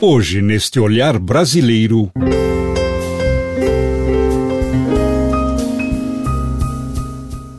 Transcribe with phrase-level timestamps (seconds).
[0.00, 2.12] Hoje, neste olhar brasileiro.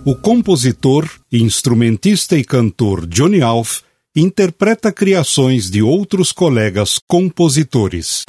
[0.06, 3.82] O compositor, instrumentista e cantor Johnny Alf
[4.16, 8.24] interpreta criações de outros colegas compositores.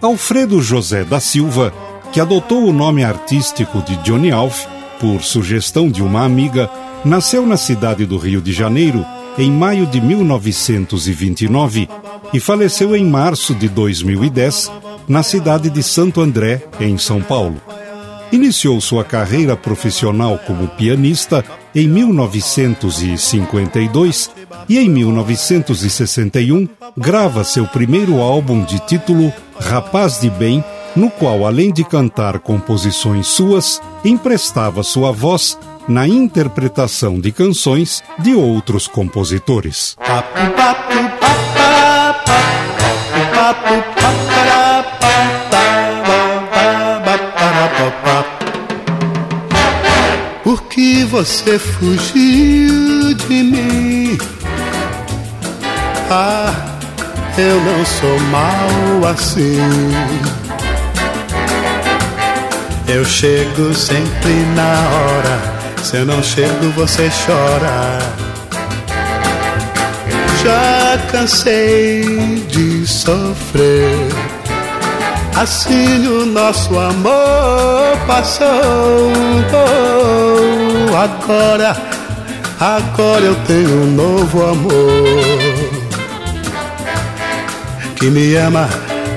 [0.00, 4.66] Alfredo José da Silva, que adotou o nome artístico de Johnny Alf
[5.00, 6.70] por sugestão de uma amiga,
[7.04, 9.04] nasceu na cidade do Rio de Janeiro
[9.38, 11.88] em maio de 1929
[12.32, 14.70] e faleceu em março de 2010
[15.08, 17.56] na cidade de Santo André, em São Paulo.
[18.30, 24.30] Iniciou sua carreira profissional como pianista em 1952
[24.68, 30.62] e em 1961 grava seu primeiro álbum de título Rapaz de Bem,
[30.94, 38.34] no qual, além de cantar composições suas, emprestava sua voz na interpretação de canções de
[38.34, 39.96] outros compositores.
[50.44, 54.18] Por que você fugiu de mim?
[56.10, 56.52] Ah,
[57.38, 59.56] eu não sou mal assim.
[62.88, 65.40] Eu chego sempre na hora.
[65.82, 67.98] Se eu não chego, você chora.
[70.42, 74.08] Já cansei de sofrer.
[75.36, 79.12] Assim o nosso amor passou.
[80.94, 81.76] agora,
[82.60, 85.82] agora eu tenho um novo amor
[87.96, 88.68] que me ama,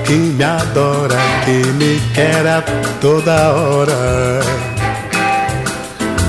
[0.06, 2.62] que me adora, que me quer a
[3.00, 4.40] toda hora.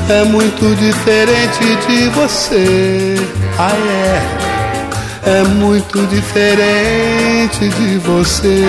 [0.09, 3.15] É muito diferente de você,
[3.59, 3.75] ah
[5.25, 8.63] é, é muito diferente de você.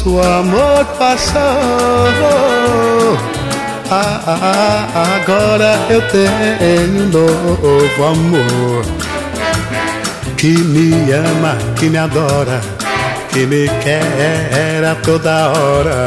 [0.00, 1.40] Nosso amor passou.
[3.90, 8.84] Ah, ah, ah, agora eu tenho um novo amor
[10.36, 12.60] que me ama, que me adora,
[13.30, 16.06] que me quer a toda hora.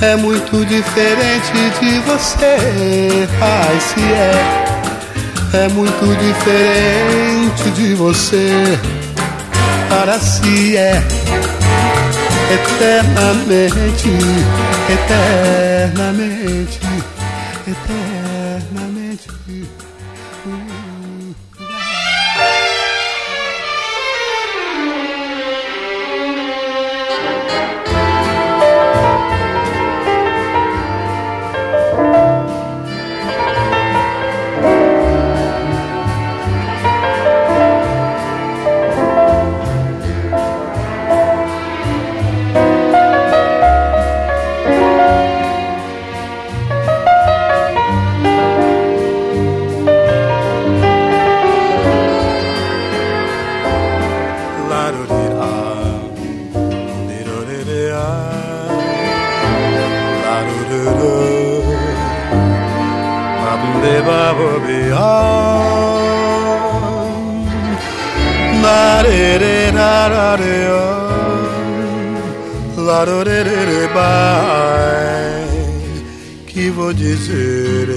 [0.00, 4.72] É muito diferente de você, ai se é.
[5.54, 8.78] É muito diferente de você
[9.90, 11.02] para si é
[12.52, 14.08] eternamente,
[14.88, 16.78] eternamente,
[17.66, 18.21] eternamente.
[76.46, 77.88] Que vou dizer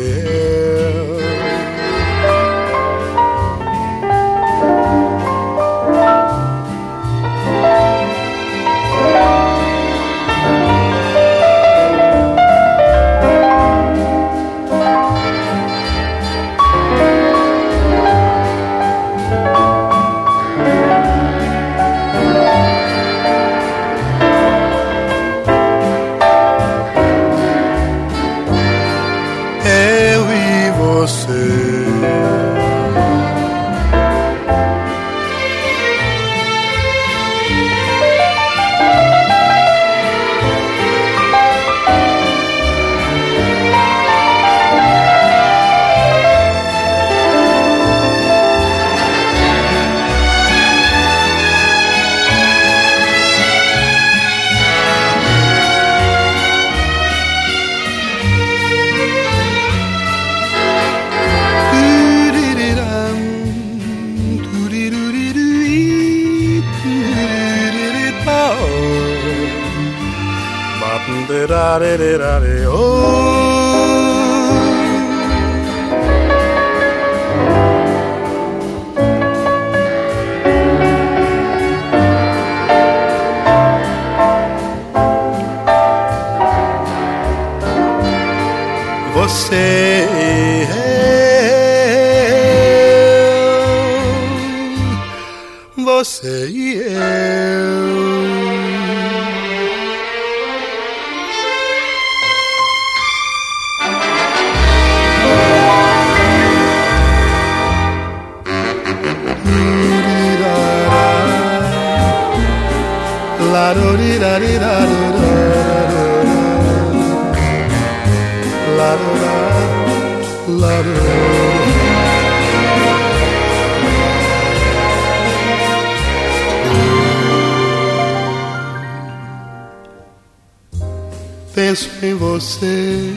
[131.55, 133.13] Penso em você.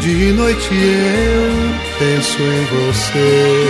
[0.00, 1.52] De noite eu
[1.98, 3.66] penso em você.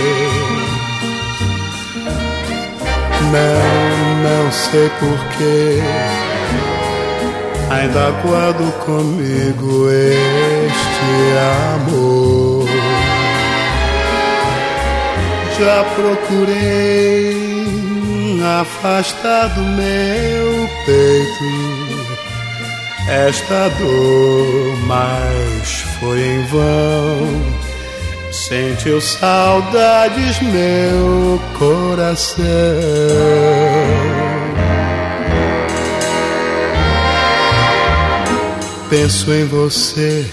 [3.31, 5.81] Não, não sei porquê
[7.71, 11.13] Ainda guardo comigo este
[11.75, 12.67] amor.
[15.59, 17.33] Já procurei
[18.61, 21.82] afastar do meu peito
[23.07, 27.63] esta dor, mas foi em vão.
[28.31, 32.43] Sentiu saudades meu coração.
[38.89, 40.25] Penso em você,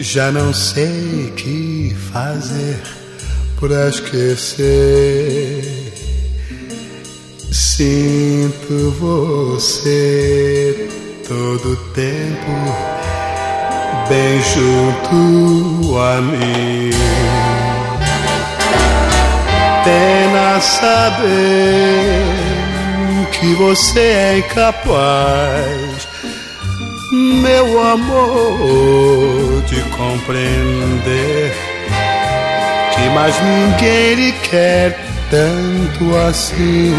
[0.00, 2.80] já não sei que fazer
[3.58, 5.12] pra esquecer.
[7.52, 10.85] Sinto você
[11.28, 12.52] todo tempo
[14.08, 16.90] bem junto a mim.
[19.84, 22.22] Pena saber
[23.32, 26.08] que você é incapaz,
[27.12, 31.54] meu amor, de compreender
[32.94, 34.98] que mais ninguém lhe quer
[35.30, 36.94] tanto assim.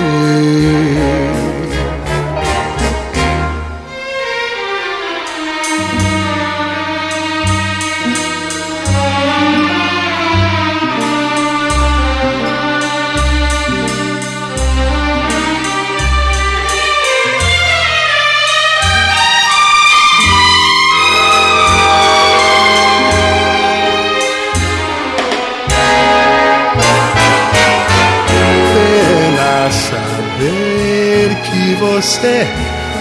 [32.17, 32.47] Você,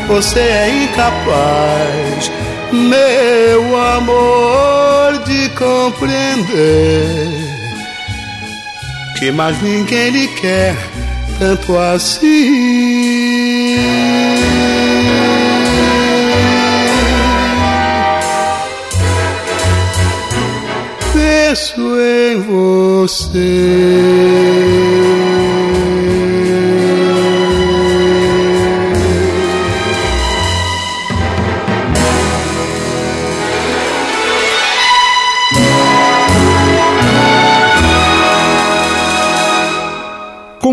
[0.07, 2.31] você é incapaz,
[2.73, 7.27] meu amor, de compreender
[9.19, 10.77] que mais ninguém lhe quer
[11.39, 12.27] tanto assim.
[21.15, 23.47] Penso em você.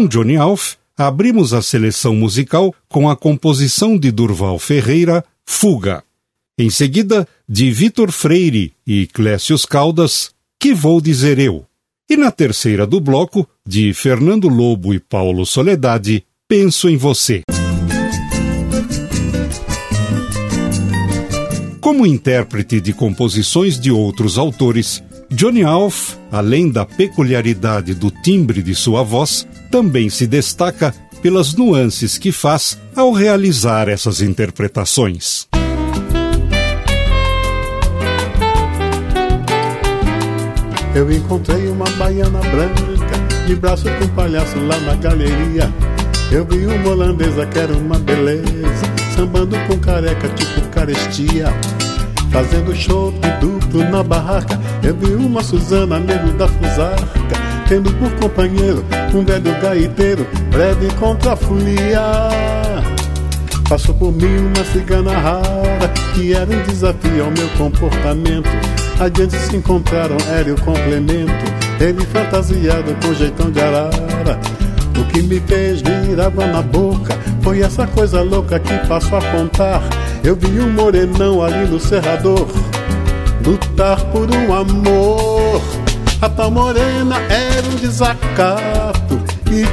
[0.07, 6.03] Johnny Alf, abrimos a seleção musical com a composição de Durval Ferreira, Fuga.
[6.57, 11.65] Em seguida, de Vitor Freire e Clécius Caldas, Que Vou Dizer Eu.
[12.10, 17.41] E na terceira do bloco, de Fernando Lobo e Paulo Soledade, Penso em Você.
[21.79, 28.75] Como intérprete de composições de outros autores, Johnny Alf, além da peculiaridade do timbre de
[28.75, 35.48] sua voz, também se destaca pelas nuances que faz ao realizar essas interpretações.
[40.94, 45.74] Eu encontrei uma baiana branca, de braço com palhaço lá na galeria.
[46.32, 48.46] Eu vi uma holandesa que era uma beleza,
[49.15, 51.48] sambando com careca tipo carestia.
[52.34, 57.38] Fazendo show duplo na barraca, eu vi uma Suzana, nego da fusarca,
[57.70, 62.02] tendo por companheiro um velho gaiteiro, breve contra a folia.
[63.70, 68.50] Passou por mim uma cigana rara, que era um desafio ao meu comportamento.
[69.00, 71.32] Adiante se encontraram era o complemento,
[71.80, 74.40] ele fantasiado com jeitão de arara.
[75.00, 79.22] O que me fez vir água na boca foi essa coisa louca que passo a
[79.22, 79.82] contar.
[80.24, 82.48] Eu vi um morenão ali no cerrador
[83.46, 85.62] lutar por um amor.
[86.22, 89.22] A tal morena era um desacato,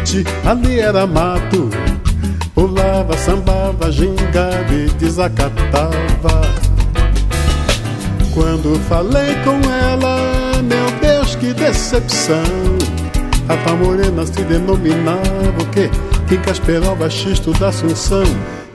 [0.04, 1.70] te ali era mato.
[2.54, 6.42] Pulava, sambava, gingava e desacatava.
[8.34, 12.42] Quando falei com ela, meu Deus, que decepção.
[13.48, 15.88] A tal morena se denominava o quê?
[16.28, 18.24] Que Casperova, xisto da Assunção.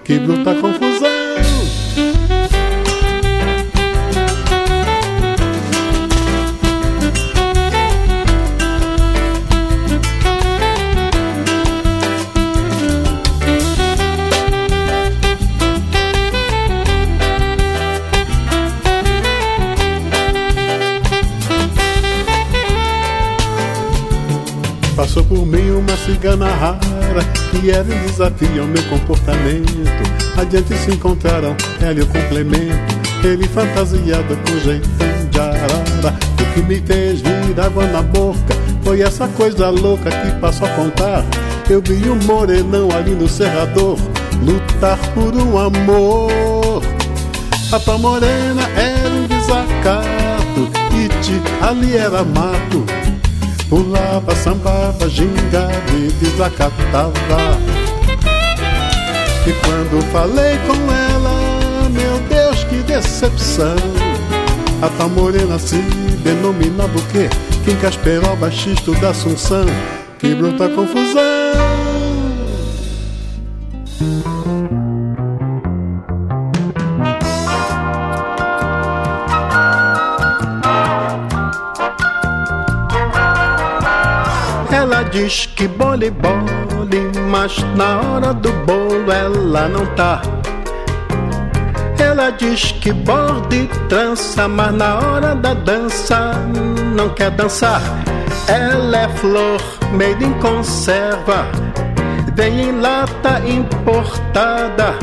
[0.03, 1.14] Que bruta confusão.
[25.15, 26.77] Passou por mim uma cigana rara
[27.49, 29.71] Que era um desafio ao meu comportamento.
[30.35, 32.75] Adiante se encontraram ela e o complemento.
[33.23, 36.13] Ele fantasiado com jeitão de arara.
[36.33, 40.71] O que me fez vir água na boca Foi essa coisa louca que passou a
[40.71, 41.23] contar.
[41.69, 43.97] Eu vi um morenão ali no cerrador
[44.43, 46.83] Lutar por um amor.
[47.71, 53.04] A tua morena era um desacato E ali era mato
[53.75, 57.11] Pulava, sambava, gingava e desacatava.
[59.45, 63.75] E quando falei com ela, meu Deus, que decepção.
[64.81, 65.75] A tal morena se
[66.23, 67.29] denominava o quê?
[67.65, 69.65] Quem casperou baixista da Assunção.
[70.19, 71.34] Que bruta confusão
[85.15, 90.21] diz que bole bole, mas na hora do bolo ela não tá.
[91.97, 96.33] Ela diz que borde trança, mas na hora da dança
[96.93, 97.81] não quer dançar.
[98.49, 99.61] Ela é flor
[99.93, 101.45] made em conserva,
[102.33, 104.95] vem em lata importada.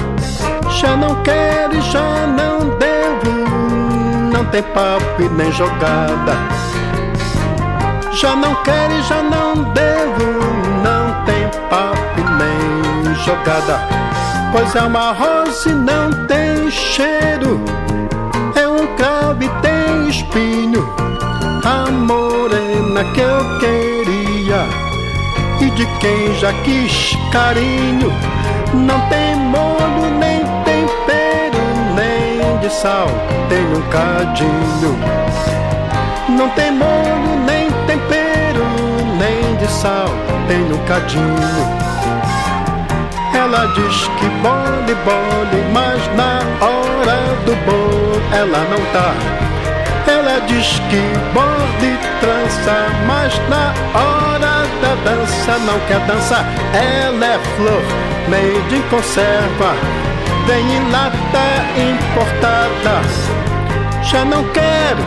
[0.78, 6.61] Já não quero e já não devo, não tem papo e nem jogada.
[8.14, 10.38] Já não quero e já não devo,
[10.82, 13.80] não tem papo nem jogada.
[14.52, 17.60] Pois é uma rosa e não tem cheiro,
[18.54, 20.86] é um cravo e tem espinho.
[21.64, 24.66] A morena que eu queria
[25.60, 28.12] e de quem já quis carinho.
[28.74, 31.62] Não tem molho, nem tempero,
[31.94, 33.08] nem de sal,
[33.48, 34.98] tem um cadinho.
[36.28, 37.21] Não tem molho,
[39.82, 40.06] sal,
[40.46, 41.36] tem no cadinho.
[43.34, 49.12] Ela diz que bole, bole, mas na hora do bolo ela não tá.
[50.06, 51.02] Ela diz que
[51.34, 56.44] borde trança, mas na hora da dança não quer dançar.
[56.72, 57.82] Ela é flor,
[58.28, 59.74] meio de conserva,
[60.46, 61.46] vem em lata
[61.76, 63.02] importada.
[64.02, 65.02] Já não quero,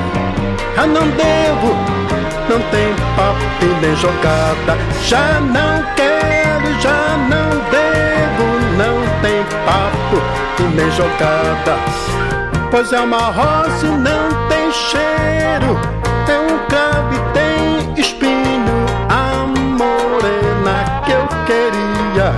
[0.76, 2.05] já não devo
[2.50, 3.46] não tem papo
[3.82, 4.78] nem jogada.
[5.04, 8.46] Já não quero, já não devo,
[8.78, 10.22] não tem papo
[10.60, 11.78] e nem jogada.
[12.72, 15.80] Pois é uma rosa e não tem cheiro,
[16.28, 18.86] é um cravo e tem espinho.
[19.10, 22.34] A morena que eu queria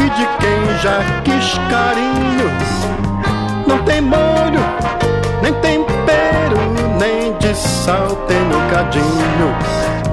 [0.00, 2.67] e de quem já quis carinho.
[7.88, 9.48] Tem cadinho.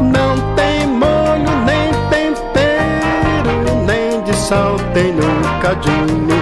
[0.01, 6.39] Não tem molho, nem tempero, nem de sal tem no cadinho.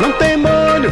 [0.00, 0.90] Não tem molho,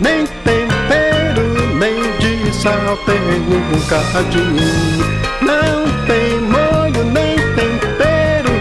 [0.00, 1.42] nem tempero,
[1.78, 5.06] nem de sal tem no cadinho.
[5.42, 8.52] Não tem molho, nem tempero,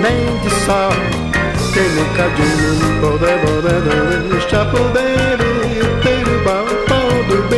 [0.00, 0.90] nem de sal
[1.74, 3.00] tem no cadinho.
[3.02, 3.80] Poder, poder,
[4.30, 5.36] deixa poder,
[6.02, 7.48] ter o balcão do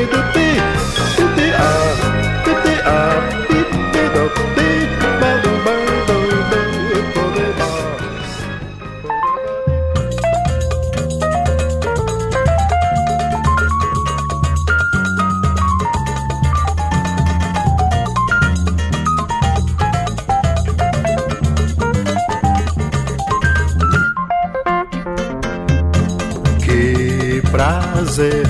[27.62, 28.42] prazer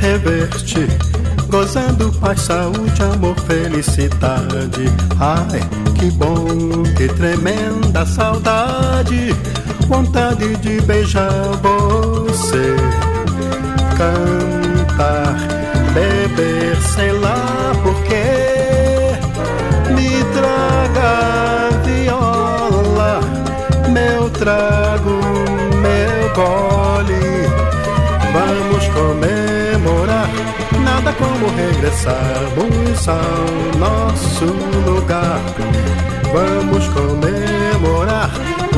[0.00, 0.86] rever-te,
[1.50, 4.84] gozando paz, saúde, amor, felicidade.
[5.20, 5.60] Ai,
[5.94, 9.34] que bom, que tremenda saudade,
[9.86, 12.76] vontade de beijar você
[13.98, 15.36] cantar,
[15.92, 19.18] beber, sei lá porquê.
[19.94, 23.20] Me traga viola,
[23.90, 25.20] meu trago,
[25.82, 27.37] meu gole.
[28.98, 30.28] Comemorar,
[30.82, 34.44] nada como regressarmos ao nosso
[34.84, 35.40] lugar.
[36.32, 38.28] Vamos comemorar,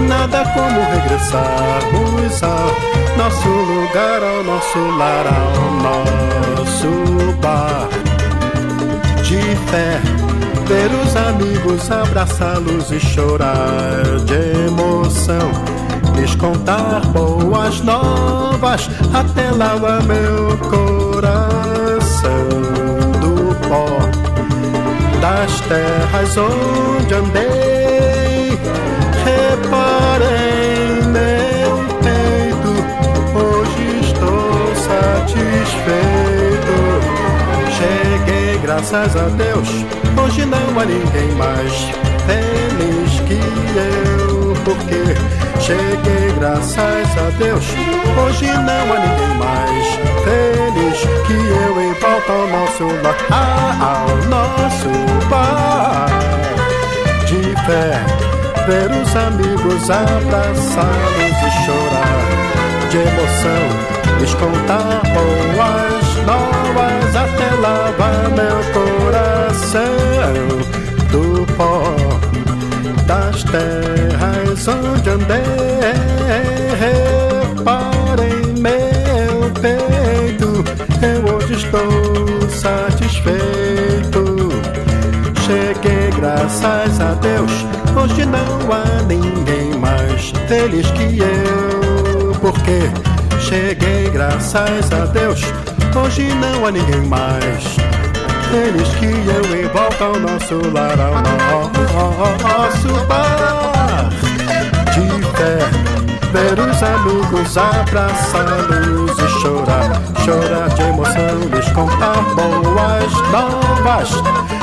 [0.07, 7.89] nada como regressarmos ao nosso lugar, ao nosso lar, ao nosso bar.
[9.23, 10.01] De fé,
[10.67, 15.80] ver os amigos, abraçá-los e chorar de emoção.
[16.41, 22.49] Contar boas novas, até lava meu coração
[23.21, 23.87] do pó
[25.21, 28.59] das terras onde andei.
[29.23, 32.73] Reparei meu peito,
[33.37, 36.75] hoje estou satisfeito.
[37.77, 39.69] Cheguei, graças a Deus,
[40.25, 41.73] hoje não há ninguém mais
[42.25, 43.39] feliz que
[43.77, 47.65] eu, porque cheguei, graças a Deus,
[48.25, 49.87] hoje não há ninguém mais
[50.25, 54.91] feliz que eu em volta ao nosso lar, ao nosso
[55.29, 56.09] bar.
[57.27, 58.05] De fé,
[58.67, 62.41] ver os amigos abraçados e chorar.
[62.91, 63.65] De emoção,
[64.19, 69.81] lhes contar boas novas até lavar meu coração
[71.13, 72.30] do pó
[73.11, 75.43] das terras onde andei.
[76.79, 80.65] Reparem meu peito,
[81.05, 84.21] eu hoje estou satisfeito.
[85.45, 87.51] Cheguei, graças a Deus,
[88.01, 92.33] hoje não há ninguém mais feliz que eu.
[92.41, 92.93] Porque
[93.41, 95.43] cheguei, graças a Deus,
[95.97, 97.77] hoje não há ninguém mais
[98.51, 101.23] feliz que eu volta ao nosso lar, ao
[102.39, 104.11] nosso bar
[104.93, 105.59] de fé.
[106.33, 114.11] Ver os amigos abraçá-los e chorar, chorar de emoção, lhes contar boas novas,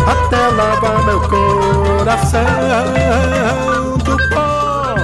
[0.05, 2.41] até lavar meu coração
[3.97, 4.95] do pó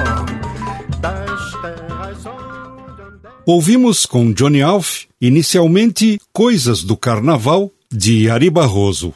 [0.99, 3.03] das terras onde.
[3.45, 9.13] Ouvimos com Johnny Alf, inicialmente Coisas do Carnaval, de Ari Barroso.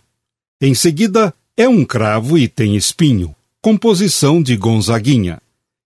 [0.61, 5.41] Em seguida, É um Cravo e Tem Espinho, composição de Gonzaguinha.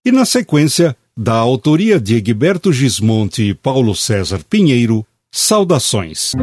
[0.06, 6.34] E na sequência, da autoria de Egberto Gismonte e Paulo César Pinheiro, Saudações.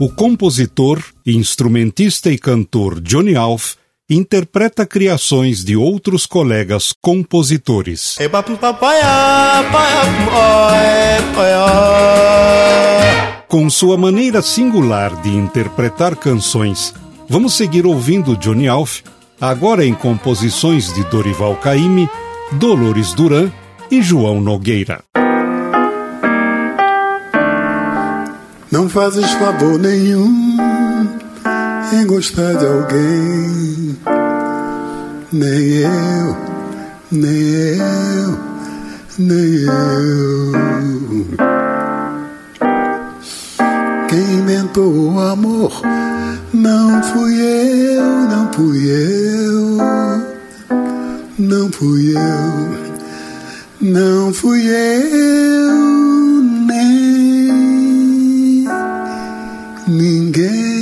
[0.00, 3.76] O compositor, instrumentista e cantor Johnny Alf
[4.08, 8.18] interpreta criações de outros colegas compositores.
[13.48, 16.92] Com sua maneira singular de interpretar canções,
[17.28, 19.00] vamos seguir ouvindo Johnny Alf,
[19.40, 22.08] agora em composições de Dorival Caymmi,
[22.52, 23.50] Dolores Duran
[23.90, 25.02] e João Nogueira.
[28.70, 30.73] Não fazes favor nenhum
[31.94, 33.96] em gostar de alguém,
[35.32, 36.36] nem eu,
[37.12, 37.42] nem
[37.78, 38.38] eu,
[39.18, 40.52] nem eu.
[44.08, 45.82] Quem inventou o amor
[46.52, 49.78] não fui eu, não fui eu,
[51.38, 52.68] não fui eu,
[53.80, 55.74] não fui eu,
[56.66, 57.04] nem
[59.86, 60.73] ninguém.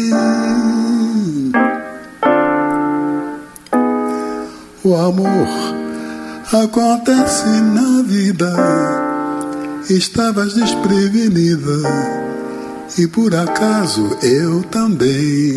[4.97, 5.83] Amor
[6.53, 8.53] acontece na vida.
[9.89, 11.79] Estavas desprevenida
[12.99, 15.55] e por acaso eu também.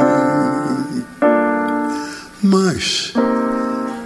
[2.42, 3.14] Mas,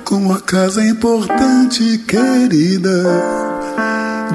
[0.04, 3.04] como a casa importante, querida,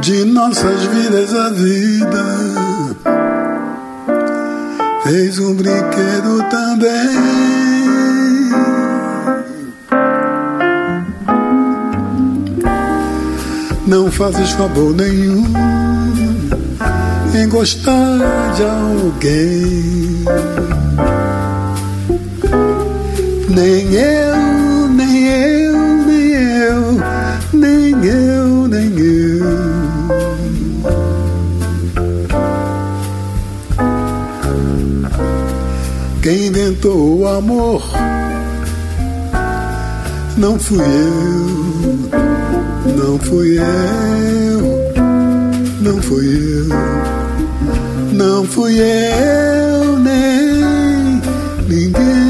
[0.01, 2.25] de nossas vidas a vida,
[5.03, 7.74] fez um brinquedo também.
[13.87, 15.45] Não fazes favor nenhum
[17.35, 18.19] em gostar
[18.57, 20.25] de alguém.
[23.51, 26.99] Nem eu, nem eu, nem eu,
[27.53, 29.45] nem eu, nem eu.
[36.23, 37.83] Quem inventou o amor
[40.39, 42.24] não fui eu
[43.07, 44.61] Não fui eu,
[45.83, 46.69] não fui eu,
[48.15, 51.21] não fui eu nem
[51.69, 52.24] ninguém.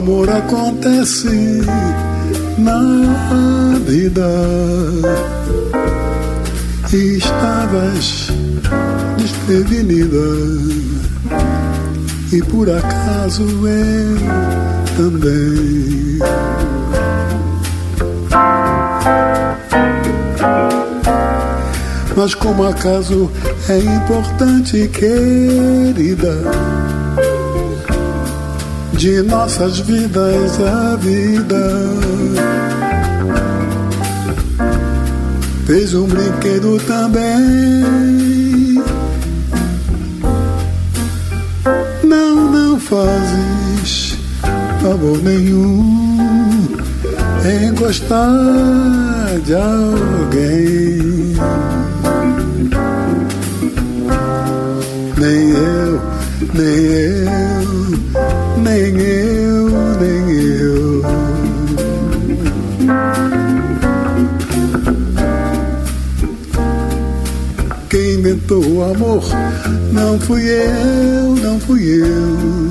[0.00, 1.60] Amor acontece
[2.56, 4.30] na vida.
[6.90, 8.28] E estavas
[9.18, 10.16] desprevenida.
[12.32, 14.16] E por acaso eu
[14.96, 16.18] também.
[22.16, 23.30] Mas como acaso
[23.68, 26.79] é importante, querida
[29.00, 31.56] de nossas vidas a vida.
[35.64, 37.24] Fez um brinquedo também.
[42.04, 44.18] Não, não fazes
[44.82, 46.68] favor nenhum
[47.42, 51.00] em gostar de alguém.
[55.16, 56.02] Nem eu,
[56.52, 57.19] nem eu
[68.84, 69.22] amor
[69.92, 72.70] não fui eu, não fui eu.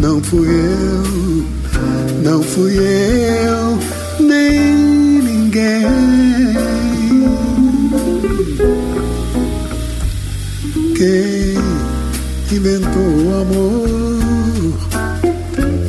[0.00, 1.44] Não fui eu,
[2.22, 3.78] não fui eu,
[4.24, 5.86] nem ninguém.
[10.96, 13.96] Quem inventou o amor.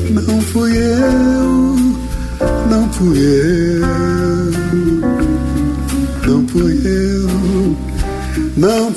[0.10, 1.76] Não fui eu,
[2.70, 3.87] não fui eu,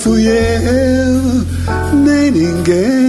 [0.01, 1.47] fui eu,
[1.93, 3.00] nem ninguém,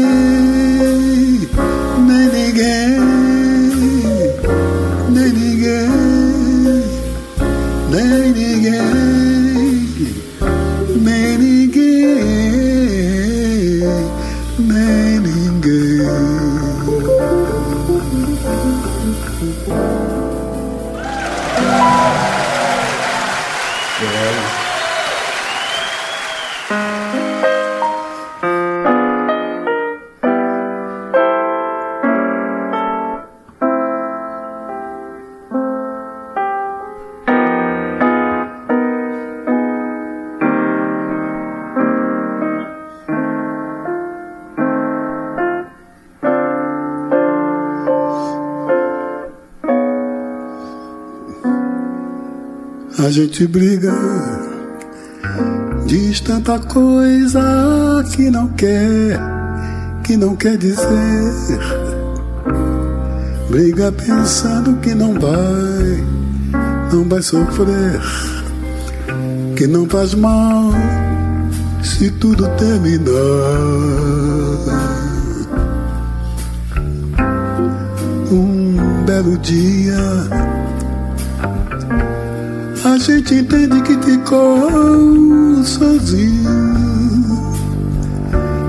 [53.11, 53.93] gente briga,
[55.85, 57.41] diz tanta coisa
[58.15, 59.19] que não quer,
[60.01, 61.59] que não quer dizer.
[63.49, 66.05] Briga pensando que não vai,
[66.93, 67.99] não vai sofrer,
[69.57, 70.71] que não faz mal
[71.83, 73.11] se tudo terminar.
[78.31, 80.60] Um belo dia
[83.01, 87.51] gente entende que ficou sozinho.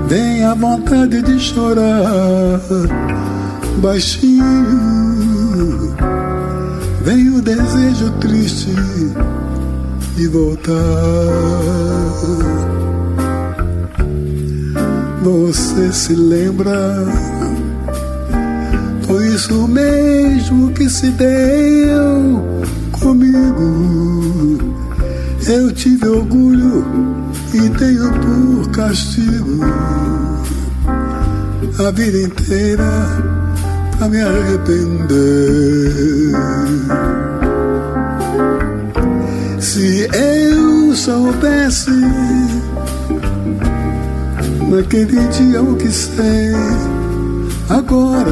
[0.07, 2.59] Vem a vontade de chorar
[3.77, 4.43] baixinho.
[7.03, 8.73] Vem o desejo triste
[10.15, 10.73] de voltar.
[15.21, 17.05] Você se lembra?
[19.05, 22.52] Foi isso mesmo que se deu
[23.03, 24.57] comigo.
[25.45, 26.83] Eu tive orgulho
[27.53, 29.63] e tenho por castigo
[31.85, 32.89] a vida inteira
[33.97, 35.93] pra me arrepender.
[39.59, 41.91] Se eu soubesse
[44.69, 46.53] naquele dia o que sei,
[47.69, 48.29] Agora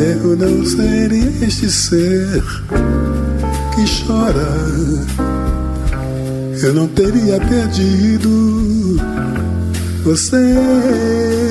[0.00, 2.42] eu não seria este ser
[3.80, 4.46] que chora.
[6.62, 8.96] Eu não teria perdido
[10.04, 11.49] você.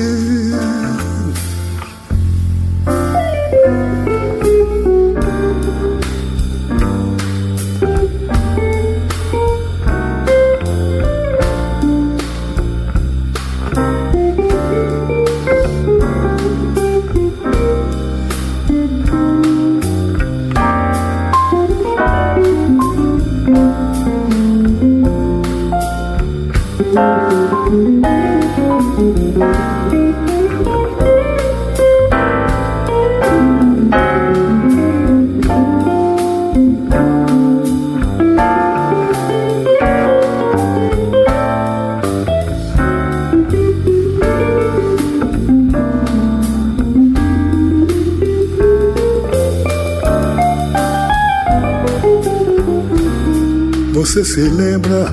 [54.00, 55.12] Você se lembra?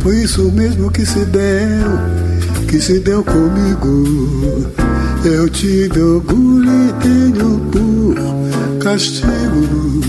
[0.00, 1.90] Foi isso mesmo que se deu,
[2.68, 4.70] que se deu comigo.
[5.24, 10.00] Eu tive orgulho e tenho por castigo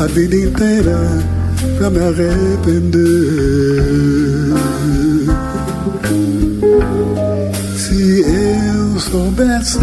[0.00, 1.22] a vida inteira
[1.76, 3.02] pra me arrepender.
[7.76, 9.78] Se eu soubesse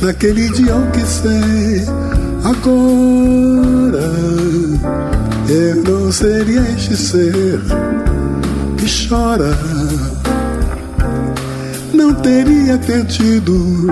[0.00, 4.10] naquele dia o que sei agora
[5.48, 7.60] eu não seria este ser
[8.78, 9.56] que chora.
[11.92, 13.86] Não teria perdido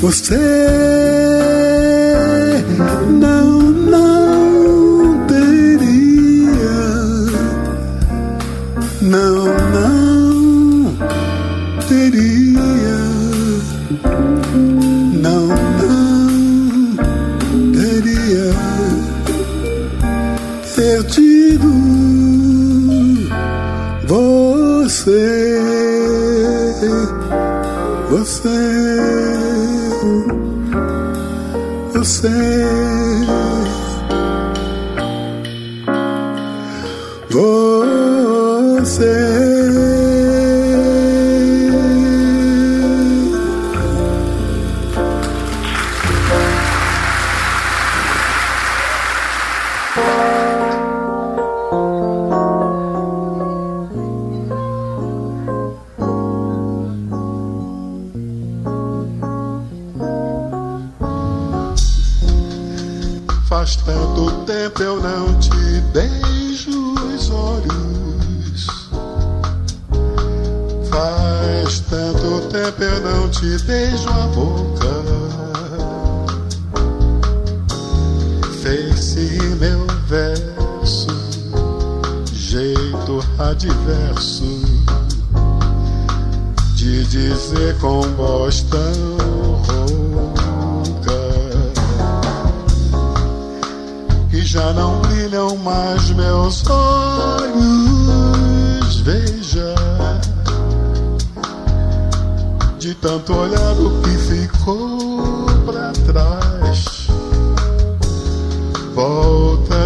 [0.00, 0.36] você.
[2.78, 3.37] Não, não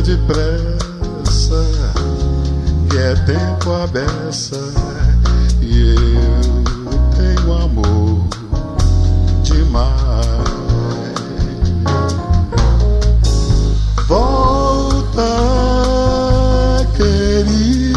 [0.02, 1.64] depressa,
[2.90, 4.58] que é tempo a beça,
[5.60, 6.64] e eu
[7.16, 8.26] tenho amor
[9.42, 10.22] demais.
[14.08, 15.22] Volta,
[16.96, 17.88] querida,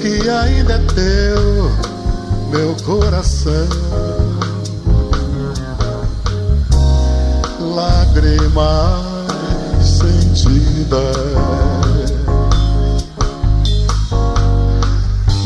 [0.00, 1.70] que ainda é teu
[2.50, 3.85] meu coração.
[8.26, 11.12] querem mais sentida.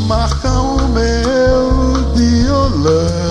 [0.06, 3.29] Marcam o meu violão.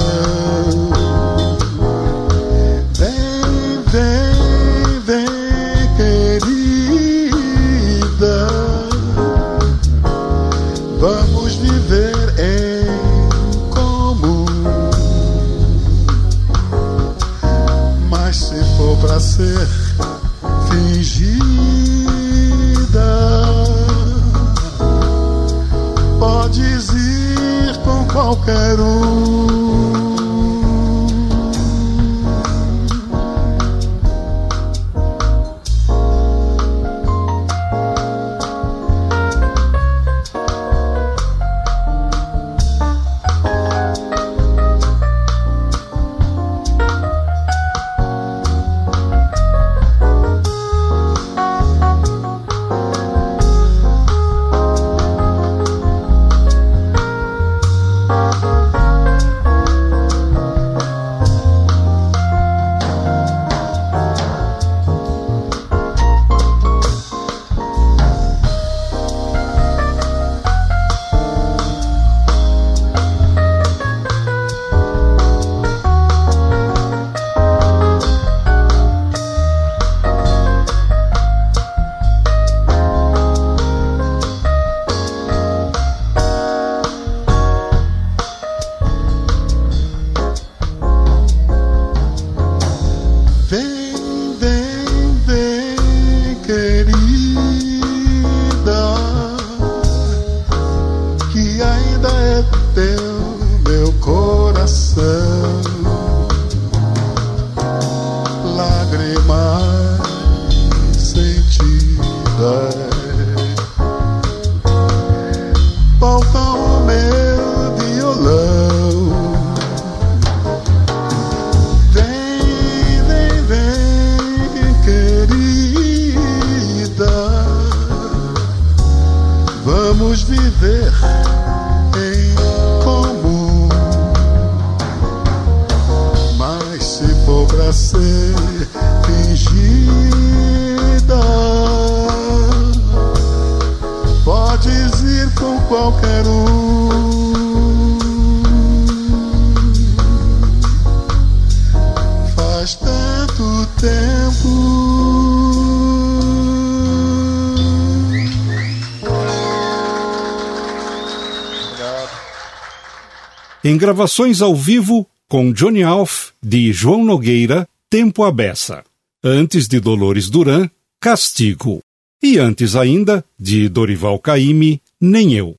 [163.80, 168.84] Gravações ao vivo, com Johnny Alf, de João Nogueira, Tempo a Beça.
[169.24, 170.70] Antes de Dolores Duran,
[171.02, 171.80] Castigo.
[172.22, 175.56] E antes ainda, de Dorival Caymmi, Nem Eu.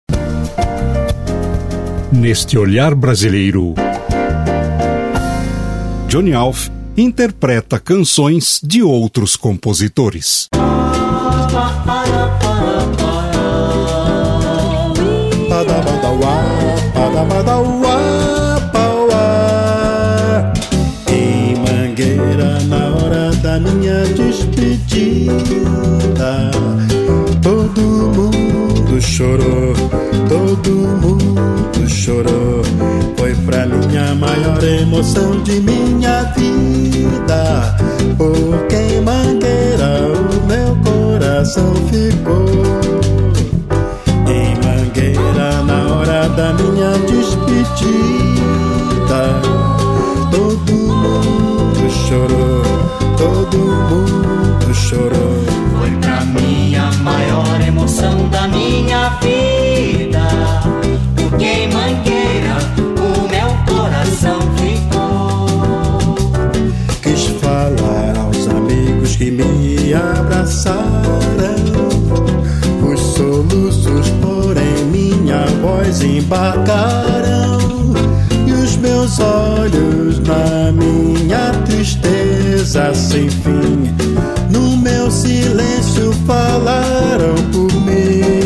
[2.13, 3.75] Neste olhar brasileiro,
[6.09, 10.49] Johnny Alf interpreta canções de outros compositores.
[21.09, 25.41] Em Mangueira, na hora da minha despedida,
[27.43, 29.75] todo mundo chorou,
[30.29, 32.63] todo mundo chorou.
[33.17, 37.77] Foi pra minha maior emoção de minha vida,
[38.19, 42.80] porque em Mangueira o meu coração ficou.
[46.41, 47.93] Da minha despedida,
[50.31, 52.63] todo mundo chorou,
[53.19, 55.45] todo mundo chorou.
[55.79, 60.27] Foi pra mim a maior emoção da minha vida.
[61.15, 62.57] Porque em Mangueira
[62.97, 66.17] o meu coração ficou.
[67.03, 71.21] Quis falar aos amigos que me abraçaram.
[72.83, 74.09] Os soluços,
[75.31, 77.61] minha voz embarcaram.
[78.47, 83.95] E os meus olhos na minha tristeza sem fim.
[84.51, 88.40] No meu silêncio falaram por mim.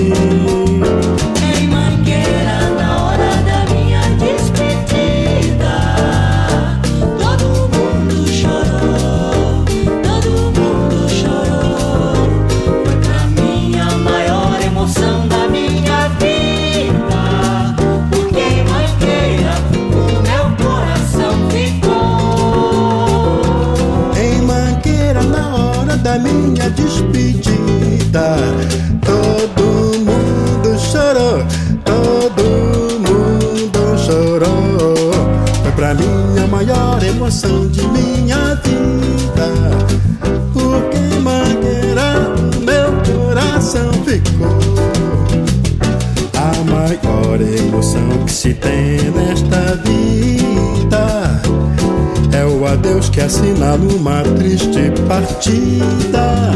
[53.35, 56.53] Assinala uma triste partida.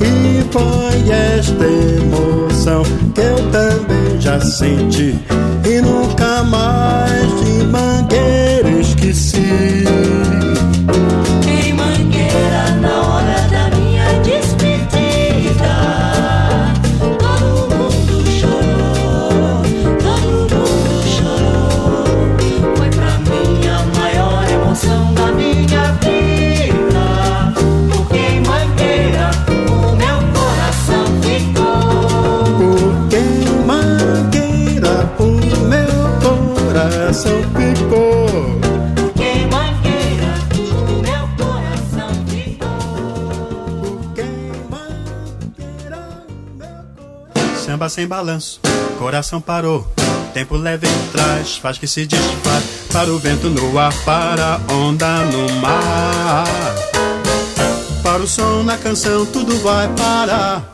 [0.00, 2.82] E foi esta emoção
[3.14, 5.18] que eu também já senti
[5.64, 7.29] e nunca mais
[47.90, 48.60] sem balanço,
[48.98, 49.86] coração parou.
[50.32, 52.64] Tempo leve em trás, faz que se desfaz.
[52.92, 56.46] Para o vento no ar, para a onda no mar.
[58.02, 60.72] Para o som na canção, tudo vai parar.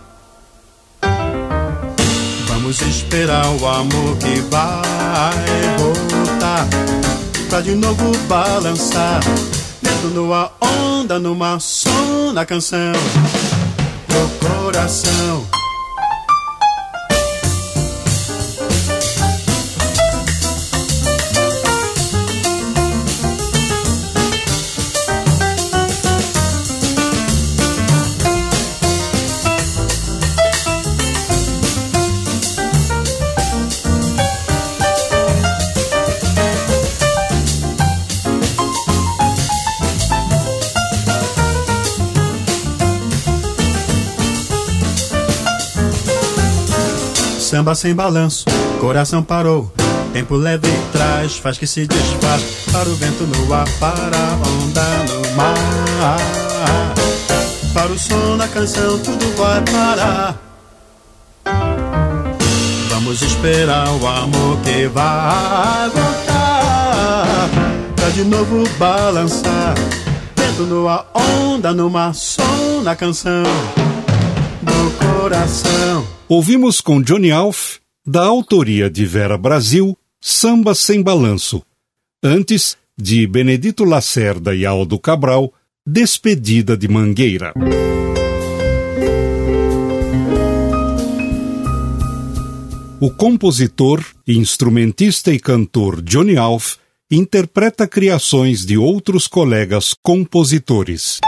[2.47, 6.67] Vamos esperar o amor que vai voltar.
[7.49, 9.21] Pra de novo balançar.
[9.83, 12.93] Vento no ar, onda no mar, som na canção.
[14.09, 15.56] No coração.
[47.57, 48.45] Samba sem balanço,
[48.79, 49.73] coração parou.
[50.13, 52.43] Tempo leve traz, faz que se desfaz.
[52.71, 56.19] Para o vento no ar, para a onda no mar.
[57.73, 60.37] Para o som da canção tudo vai parar.
[62.91, 67.49] Vamos esperar o amor que vai voltar.
[67.97, 69.75] Pra de novo balançar.
[70.37, 73.45] Vento no ar, onda no mar Som na canção
[74.63, 81.63] do coração Ouvimos com Johnny Alf, da autoria de Vera Brasil, Samba Sem Balanço.
[82.21, 85.53] Antes, de Benedito Lacerda e Aldo Cabral,
[85.87, 87.53] Despedida de Mangueira.
[92.99, 96.75] O compositor, instrumentista e cantor Johnny Alf
[97.09, 101.21] interpreta criações de outros colegas compositores.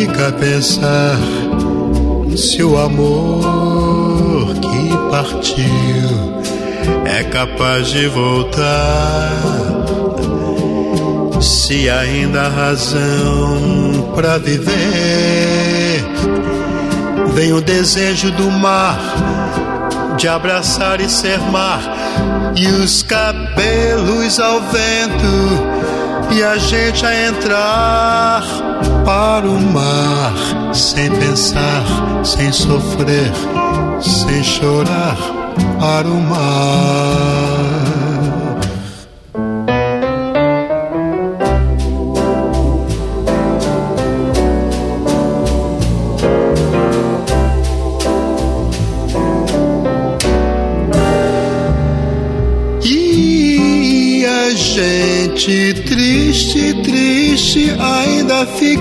[0.00, 1.18] Fica a pensar
[2.34, 6.40] se o amor que partiu.
[7.04, 9.30] É capaz de voltar.
[11.40, 16.02] Se ainda há razão pra viver,
[17.34, 18.98] vem o desejo do mar
[20.16, 21.80] de abraçar e ser mar,
[22.56, 28.69] e os cabelos ao vento, e a gente a entrar
[29.04, 30.34] para o mar,
[30.74, 31.84] sem pensar,
[32.24, 33.32] sem sofrer,
[34.00, 35.16] sem chorar,
[35.78, 38.09] para o mar.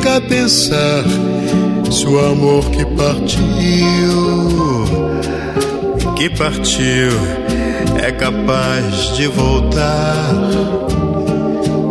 [0.09, 1.03] Fica a pensar
[1.91, 3.43] se o amor que partiu,
[6.15, 7.11] que partiu,
[8.01, 10.33] é capaz de voltar.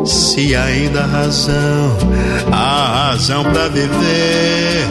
[0.04, 1.96] Se ainda há razão,
[2.50, 4.86] há razão pra viver,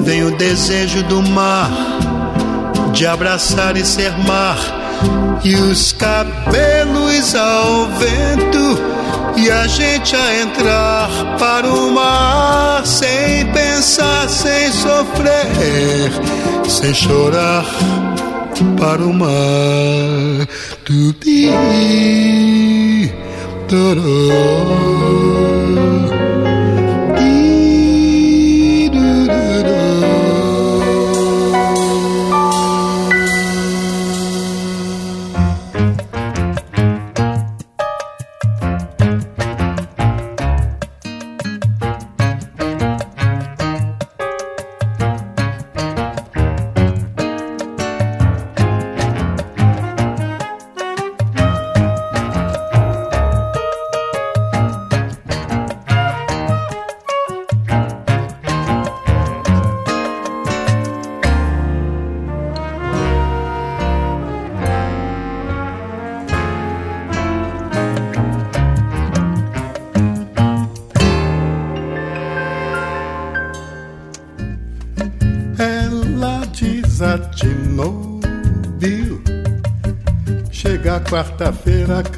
[0.00, 1.70] vem o desejo do mar
[2.92, 4.58] de abraçar e ser mar,
[5.44, 8.97] e os cabelos ao vento,
[9.40, 11.08] e a gente a entrar
[11.38, 16.10] para o mar, sem pensar, sem sofrer,
[16.68, 17.64] sem chorar,
[18.78, 20.48] para o mar.
[20.84, 21.50] Tupi,
[23.68, 24.98] toró.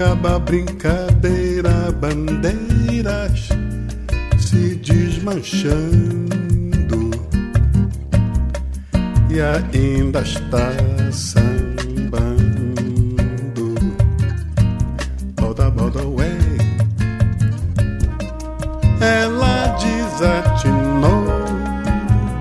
[0.00, 3.50] Acaba a brincadeira, bandeiras
[4.38, 5.90] se desmanchando
[9.28, 10.72] e ainda está
[11.12, 12.40] sambando.
[15.34, 16.38] Boda, boda, way.
[19.02, 21.26] Ela desatinou,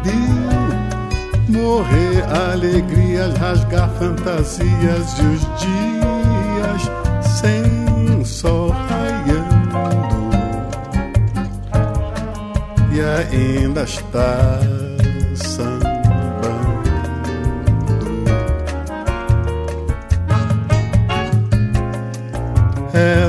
[0.06, 1.60] viu?
[1.62, 6.99] Morrer alegrias, rasgar fantasias e os dias
[7.40, 10.30] sem sol raiando.
[12.92, 14.60] E ainda está
[15.36, 15.80] sambando.
[22.94, 23.29] Ela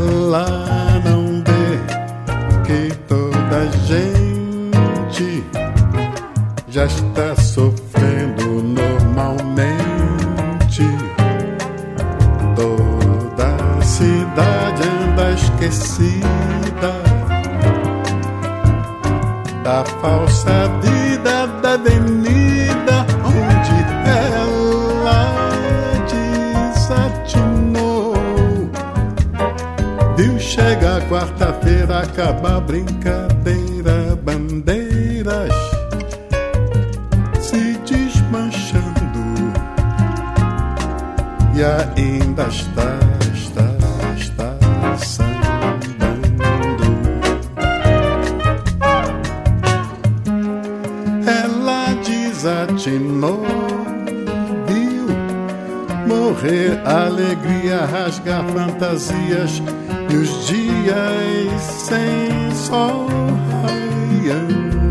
[63.62, 64.88] raiando.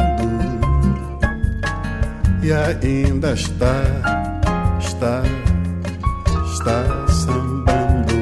[2.42, 3.84] E ainda está,
[4.80, 5.22] está,
[6.46, 8.20] está sambando.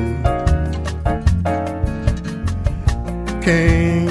[3.42, 4.06] Quem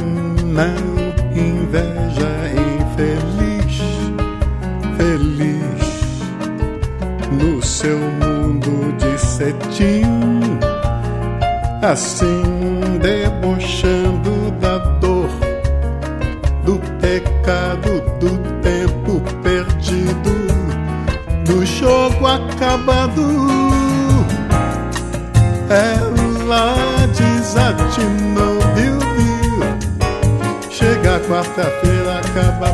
[0.44, 0.96] não
[1.34, 2.32] inveja
[2.72, 3.76] infeliz,
[4.96, 5.86] feliz
[7.32, 10.04] no seu mundo de cetim,
[11.82, 12.85] assim
[22.76, 23.22] acabado.
[25.68, 26.76] Ela
[27.08, 30.70] desatinou, viu, viu?
[30.70, 32.72] Chega quarta-feira, acaba a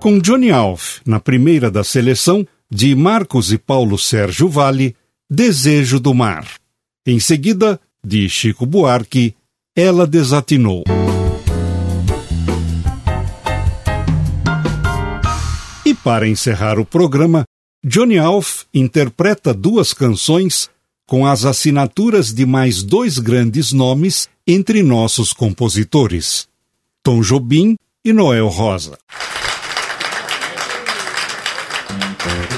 [0.00, 4.94] Com Johnny Alf na primeira da seleção, de Marcos e Paulo Sérgio Vale,
[5.28, 6.46] Desejo do Mar.
[7.04, 9.34] Em seguida, de Chico Buarque,
[9.74, 10.84] Ela Desatinou.
[15.84, 17.42] E para encerrar o programa,
[17.84, 20.70] Johnny Alf interpreta duas canções
[21.08, 26.46] com as assinaturas de mais dois grandes nomes entre nossos compositores:
[27.02, 28.96] Tom Jobim e Noel Rosa.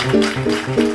[0.02, 0.89] Música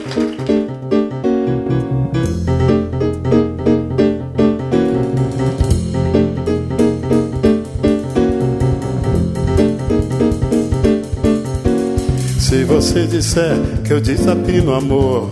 [12.55, 15.29] Se você disser que eu desafio no amor,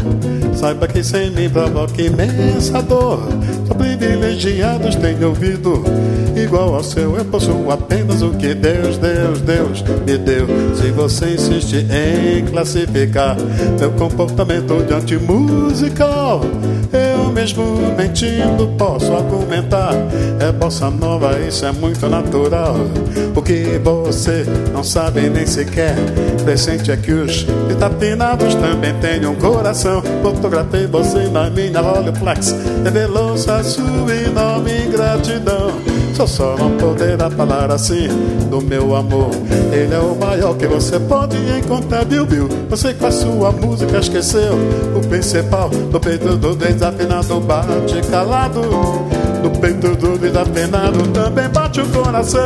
[0.54, 3.24] saiba que sem mim provoca imensa dor.
[3.66, 5.86] Só privilegiados têm ouvido,
[6.36, 10.48] igual ao seu, eu possuo apenas o que Deus, Deus, Deus me deu.
[10.76, 13.38] Se você insiste em classificar
[13.80, 16.42] meu comportamento diante musical,
[16.92, 17.64] eu mesmo
[17.98, 19.94] mentindo posso argumentar.
[20.42, 22.76] É bossa nova, isso é muito natural.
[23.34, 25.96] O que você não sabe nem sequer
[26.44, 30.02] presente é que os vitapinados também têm um coração.
[30.22, 35.72] Fotografei você na minha Rolleiflex, revelou sua sua enorme ingratidão.
[36.14, 38.08] Só só não poderá falar assim
[38.50, 39.32] do meu amor.
[39.72, 42.48] Ele é o maior que você pode encontrar, Bill Bill.
[42.70, 44.54] Você que faz sua música esqueceu
[44.96, 48.62] o principal do peito do desafinado bate calado.
[49.44, 52.42] No peito do desafinado também bate o coração.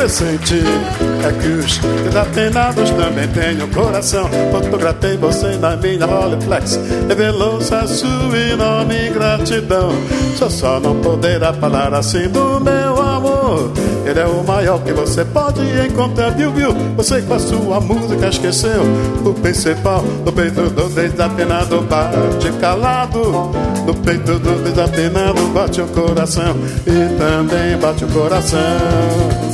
[0.00, 4.30] É que os desafinados também têm um coração.
[4.50, 9.92] Fotografei você na minha Rolleiflex, revelou-se a sua enorme gratidão.
[10.36, 13.72] Só só não poderá falar assim do meu amor.
[14.06, 16.72] Ele é o maior que você pode encontrar, viu, viu?
[16.96, 18.82] Você com a sua música esqueceu
[19.22, 20.02] o principal.
[20.24, 23.52] No peito do desafinado bate calado.
[23.84, 26.56] No peito do desafinado bate o coração.
[26.86, 29.49] E também bate o coração.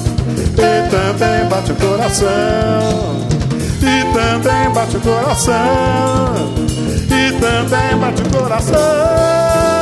[0.91, 2.29] Também bate o coração.
[3.83, 5.55] E também bate o coração.
[7.11, 9.76] E também bate o coração.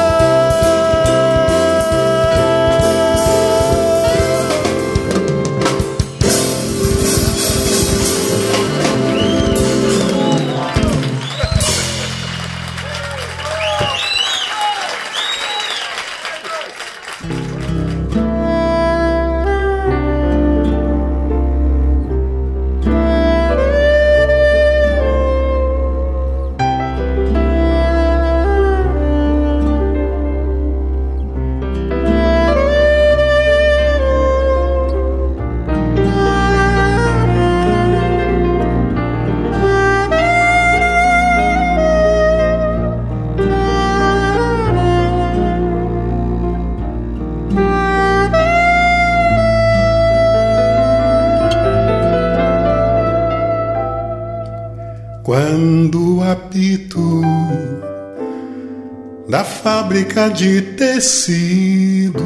[59.95, 62.20] Fábrica de tecidos.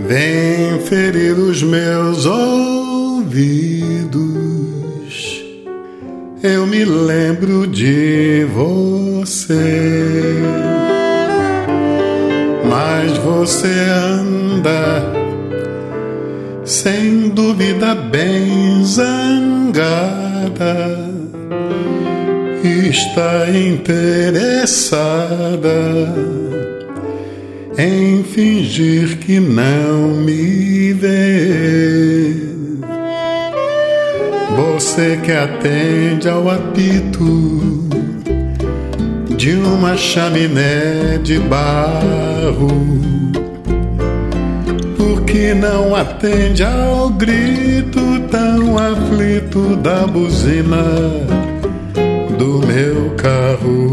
[0.00, 3.44] Vem ferir os meus ouvidos,
[6.42, 9.54] eu me lembro de você.
[12.68, 15.00] Mas você anda
[16.64, 18.43] sem dúvida bem
[23.54, 24.88] interessada
[27.78, 32.34] em fingir que não me vê.
[34.56, 37.88] Você que atende ao apito
[39.36, 42.68] de uma chaminé de barro.
[44.96, 48.00] Por que não atende ao grito
[48.30, 51.43] tão aflito da buzina?
[53.24, 53.88] Carro.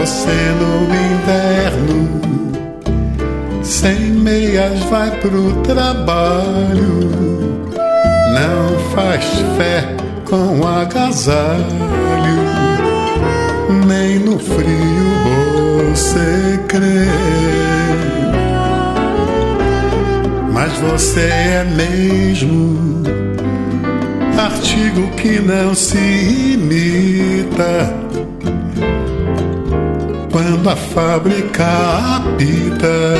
[0.00, 0.72] Você no
[1.06, 2.00] inverno,
[3.62, 7.10] sem meias, vai pro trabalho.
[8.34, 9.24] Não faz
[9.56, 9.94] fé
[10.28, 11.64] com agasalho,
[13.86, 15.06] nem no frio
[15.90, 17.06] você crê.
[20.52, 22.95] Mas você é mesmo
[24.46, 27.92] artigo que não se imita.
[30.30, 31.66] Quando a fábrica
[32.16, 33.16] apita,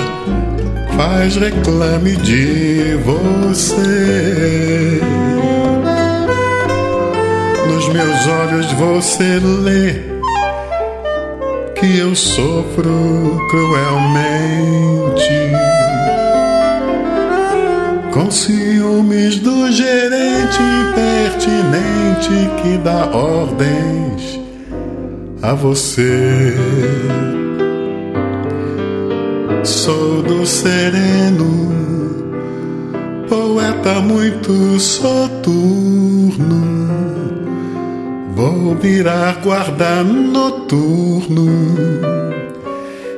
[0.96, 5.00] faz reclame de você.
[7.66, 9.94] Nos meus olhos você lê
[11.74, 14.86] que eu sofro cruelmente
[18.12, 18.30] com
[18.86, 24.40] ciúmes do gerente impertinente que dá ordens
[25.42, 26.54] a você.
[29.64, 31.72] Sou do sereno,
[33.28, 36.36] poeta muito soturno.
[38.34, 41.48] Vou virar guarda noturno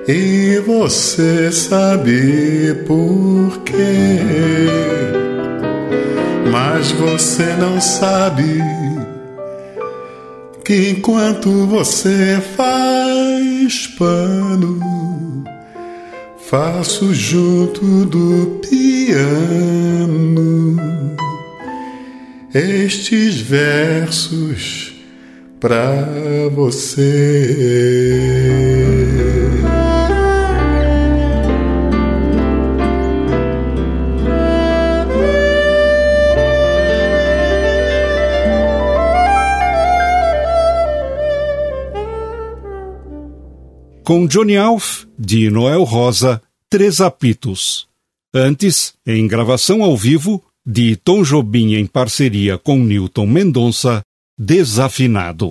[0.06, 5.17] e você sabe por quê.
[6.50, 8.62] Mas você não sabe
[10.64, 15.44] que enquanto você faz pano,
[16.48, 19.88] faço junto do piano
[22.54, 24.94] estes versos
[25.60, 26.08] pra
[26.54, 27.88] você.
[44.08, 46.40] Com Johnny Alf, de Noel Rosa,
[46.70, 47.86] Três Apitos.
[48.32, 54.00] Antes, em gravação ao vivo, de Tom Jobim em parceria com Newton Mendonça,
[54.38, 55.50] Desafinado.